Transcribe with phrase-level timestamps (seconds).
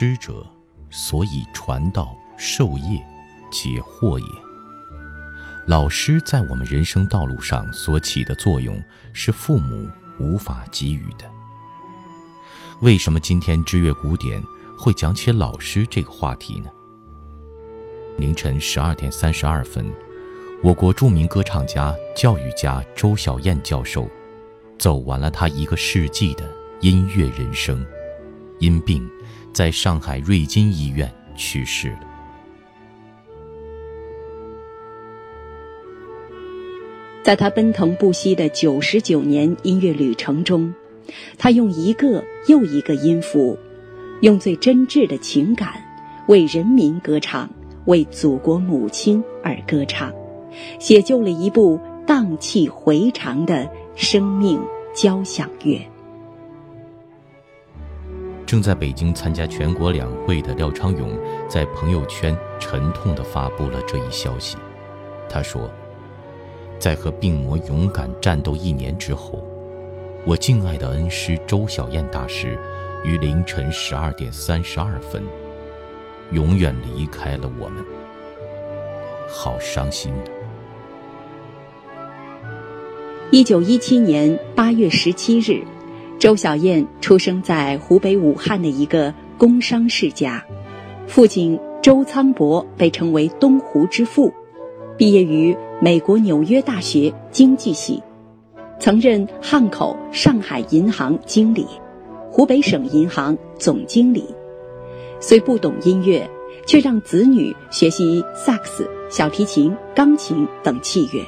[0.00, 0.46] 师者，
[0.90, 3.04] 所以传道授业
[3.50, 4.26] 解惑也。
[5.66, 8.80] 老师在我们人生道路上所起的作用，
[9.12, 9.88] 是父母
[10.18, 11.28] 无法给予的。
[12.80, 14.40] 为什么今天知乐古典
[14.78, 16.70] 会讲起老师这个话题呢？
[18.18, 19.84] 凌晨十二点三十二分，
[20.62, 24.08] 我国著名歌唱家、教育家周小燕教授，
[24.78, 26.48] 走完了他一个世纪的
[26.80, 27.84] 音乐人生，
[28.60, 29.08] 因病
[29.52, 32.00] 在上海瑞金医院去世了。
[37.22, 40.72] 在他奔腾不息的九十九年音乐旅程中，
[41.36, 43.58] 他用一个又一个音符，
[44.22, 45.74] 用最真挚的情感，
[46.26, 47.48] 为人民歌唱。
[47.84, 50.12] 为祖国母亲而歌唱，
[50.78, 54.60] 写就了一部荡气回肠的生命
[54.94, 55.80] 交响乐。
[58.48, 61.14] 正在北京参加全国两会的廖昌永
[61.50, 64.56] 在朋友圈沉痛地发布了这一消息。
[65.28, 65.70] 他说
[66.80, 69.44] ：“在和病魔勇敢战斗一年之后，
[70.24, 72.58] 我敬爱的恩师周小燕大师
[73.04, 75.22] 于凌晨十二点三十二分。”
[76.32, 77.84] 永远离开了我们，
[79.28, 80.10] 好伤心。
[83.30, 85.62] 一九一七年八月十七日，
[86.18, 90.44] 周小燕出生在湖北武汉的一个工商世家，
[91.06, 94.32] 父亲周仓伯被称为“东湖之父”，
[94.98, 98.02] 毕业于美国纽约大学经济系，
[98.80, 101.64] 曾任汉口、上海银行经理，
[102.32, 104.24] 湖北省银行总经理。
[105.20, 106.28] 虽不懂音乐，
[106.66, 111.24] 却让子女学习萨克斯、小提琴、钢琴等器乐。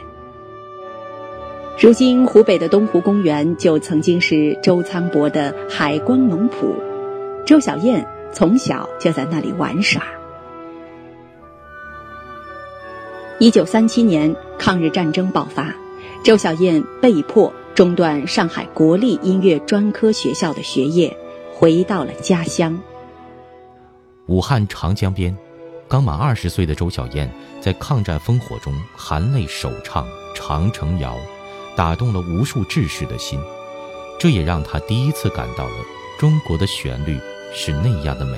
[1.81, 6.75] 如今，湖北的东湖公园就曾经是周仓伯的海光农圃，
[7.47, 10.03] 周小燕从小就在那里玩耍。
[13.39, 15.75] 一九三七年，抗日战争爆发，
[16.23, 21.17] 周小燕被迫中断上海国立音乐专科学校的学业，
[21.55, 22.79] 回到了家乡。
[24.27, 25.35] 武汉长江边，
[25.89, 30.05] 刚满二十岁的周小燕在抗战烽火中含泪首唱
[30.35, 31.15] 《长城谣》，
[31.81, 33.41] 打动了无数志士的心。
[34.19, 35.77] 这也让他第一次感到了
[36.19, 37.19] 中国的旋律
[37.55, 38.37] 是那样的美。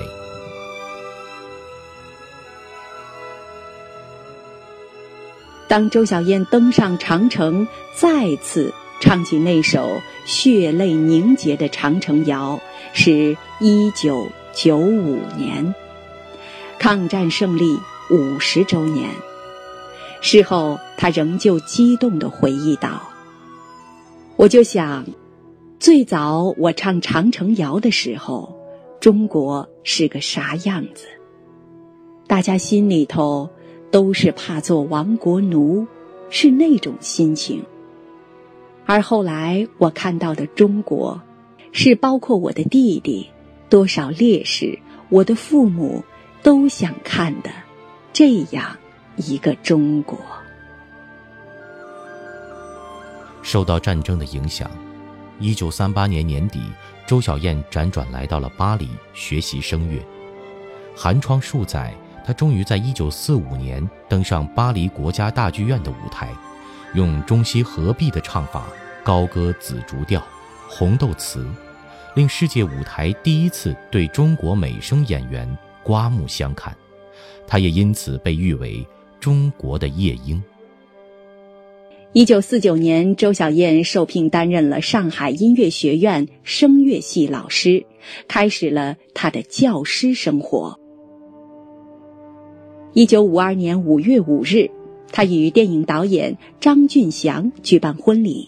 [5.67, 12.57] 当周小燕登上长城，再次唱起那首血泪凝结的《长城谣》，
[12.97, 15.75] 是一九九五年。
[16.79, 17.77] 抗战胜利
[18.09, 19.09] 五十周年，
[20.21, 23.01] 事后他仍旧激动地回忆道
[24.35, 25.05] ：“我就想，
[25.79, 28.55] 最早我唱《长城谣》的时候，
[28.99, 31.05] 中国是个啥样子？
[32.27, 33.49] 大家心里头
[33.91, 35.87] 都是怕做亡国奴，
[36.29, 37.63] 是那种心情。
[38.85, 41.21] 而后来我看到的中国，
[41.71, 43.29] 是包括我的弟弟，
[43.69, 44.79] 多少烈士，
[45.09, 46.03] 我的父母。”
[46.43, 47.49] 都想看的
[48.11, 48.75] 这样
[49.15, 50.19] 一个中国。
[53.43, 54.71] 受到战争的影响，
[55.39, 56.61] 一九三八年年底，
[57.05, 60.01] 周小燕辗转来到了巴黎学习声乐。
[60.95, 61.93] 寒窗数载，
[62.25, 66.29] 她终于在一九四五年登上巴黎国家大剧院的舞台，
[66.95, 68.65] 用中西合璧的唱法
[69.03, 70.23] 高歌紫竹调、
[70.67, 71.45] 红豆词，
[72.15, 75.57] 令世界舞台第一次对中国美声演员。
[75.83, 76.73] 刮目相看，
[77.45, 78.87] 他也因此被誉为
[79.19, 80.41] 中国的夜莺。
[82.15, 87.83] 一九四九年，周小燕受聘担任了上海音乐学院声乐系老师，
[88.27, 90.79] 开始了她的教师生活。
[92.93, 94.69] 一九五二年五月五日，
[95.11, 98.47] 他与电影导演张俊祥举办婚礼，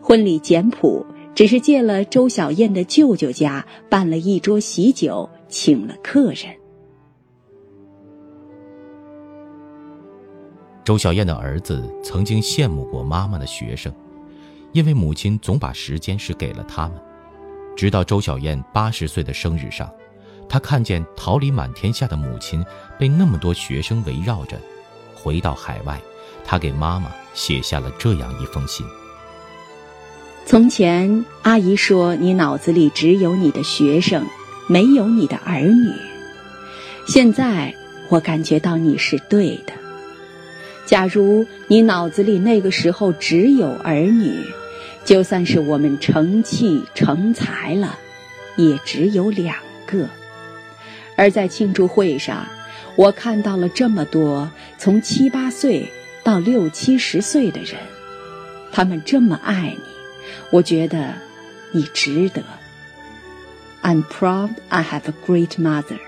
[0.00, 6.65] 婚礼简朴，只是借了周小燕的舅舅家办了一桌喜酒，请了客人。
[10.86, 13.92] 周小燕的儿子曾经羡慕过妈妈的学生，
[14.70, 16.92] 因为母亲总把时间是给了他们。
[17.76, 19.92] 直到周小燕八十岁的生日上，
[20.48, 22.64] 他看见桃李满天下的母亲
[23.00, 24.56] 被那么多学生围绕着。
[25.12, 26.00] 回到海外，
[26.44, 28.86] 他给妈妈写下了这样一封信：
[30.44, 34.24] 从前，阿姨说你脑子里只有你的学生，
[34.68, 35.90] 没有你的儿女。
[37.08, 37.74] 现在
[38.08, 39.72] 我感觉到你是对的。
[40.86, 44.32] 假如你脑子里那个时候只有儿女，
[45.04, 47.98] 就算是我们成器成才了，
[48.56, 50.08] 也只有两个。
[51.16, 52.46] 而在庆祝会上，
[52.94, 55.90] 我看到了这么多从七八岁
[56.22, 57.74] 到六七十岁的人，
[58.70, 59.82] 他们这么爱你，
[60.50, 61.14] 我觉得
[61.72, 62.42] 你值得。
[63.82, 65.98] I'm proud I have a great mother。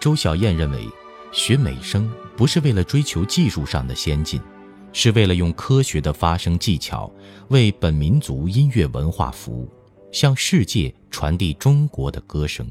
[0.00, 0.88] 周小燕认为，
[1.30, 4.40] 学美声不是为了追求技术上的先进，
[4.94, 7.12] 是为了用科学的发声技巧
[7.48, 9.70] 为本民族音乐文化服务，
[10.10, 12.66] 向世界传递中国的歌声。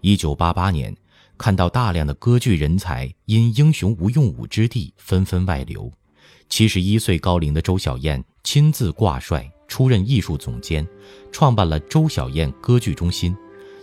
[0.00, 0.96] 一九八八年，
[1.36, 5.90] 看到大量的歌剧人才因英雄无用武之地纷纷外流，
[6.48, 10.86] 七十一岁高龄的周小燕亲自挂帅出任艺术总监，
[11.32, 13.36] 创办了周小燕歌剧中心。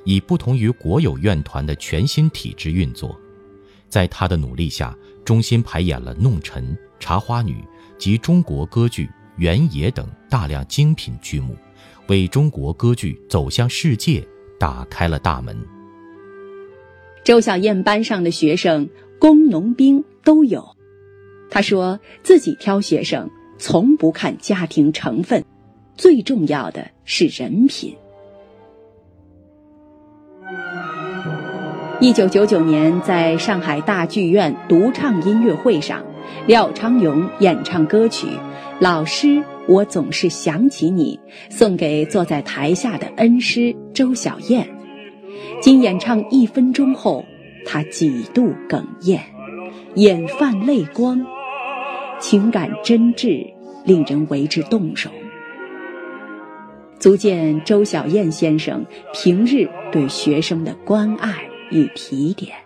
[0.03, 3.17] 以不同于国有院团的全新体制运作，
[3.89, 6.63] 在他的努力下，中心排演了《弄臣》
[6.99, 7.53] 《茶花女》
[7.97, 9.05] 及中国歌剧
[9.37, 11.55] 《原野》等大量精品剧目，
[12.07, 14.25] 为中国歌剧走向世界
[14.59, 15.57] 打开了大门。
[17.23, 20.75] 周小燕班上的学生工农兵都有，
[21.49, 25.43] 他说自己挑学生从不看家庭成分，
[25.95, 27.95] 最重要的是人品。
[32.01, 36.01] 一九九九年，在上海大剧院独唱音乐会上，
[36.47, 38.25] 廖昌永演唱歌曲
[38.79, 41.19] 《老师，我总是想起你》，
[41.53, 44.65] 送给坐在台下的恩师周小燕。
[45.59, 47.25] 经演唱一分钟后，
[47.65, 49.19] 他几度哽咽，
[49.95, 51.19] 眼泛泪光，
[52.17, 53.45] 情感真挚，
[53.83, 55.11] 令人为之动容。
[56.97, 61.48] 足见周小燕先生平日对学生的关爱。
[61.71, 62.57] 与提点。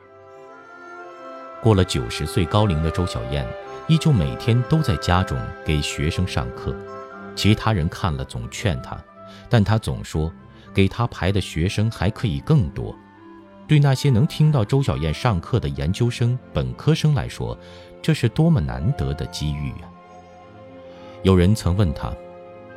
[1.62, 3.48] 过了九十岁高龄的周小燕，
[3.88, 6.76] 依旧每天都在家中给学生上课。
[7.36, 8.98] 其他人看了总劝她，
[9.50, 10.32] 但她总说，
[10.74, 12.96] 给她排的学生还可以更多。
[13.66, 17.58] 对那些能听到周小燕上课的研究生、本科生来说，
[18.02, 19.88] 这是多么难得的机遇啊！
[21.24, 22.14] 有人曾问她：“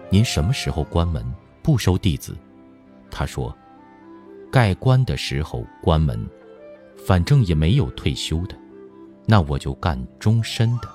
[0.08, 1.24] 您什么时候关门
[1.60, 2.36] 不收弟子？”
[3.10, 3.52] 她说。
[4.50, 6.28] 盖关的时候关门，
[7.06, 8.56] 反正也没有退休的，
[9.26, 10.88] 那我就干终身的。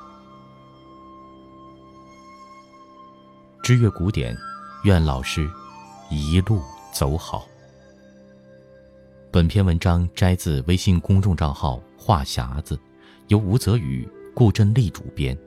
[3.63, 4.35] 知乐古典，
[4.83, 5.47] 愿老师
[6.09, 6.61] 一路
[6.91, 7.47] 走好。
[9.29, 12.77] 本篇文章摘自微信公众账号“话匣子”，
[13.29, 15.37] 由吴泽宇、顾振利主编。